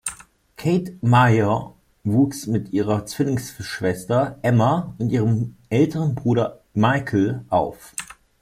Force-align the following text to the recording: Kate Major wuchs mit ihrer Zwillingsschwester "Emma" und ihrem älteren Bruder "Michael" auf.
Kate 0.57 0.97
Major 1.03 1.75
wuchs 2.03 2.47
mit 2.47 2.73
ihrer 2.73 3.05
Zwillingsschwester 3.05 4.39
"Emma" 4.41 4.95
und 4.97 5.11
ihrem 5.11 5.57
älteren 5.69 6.15
Bruder 6.15 6.59
"Michael" 6.73 7.45
auf. 7.49 7.93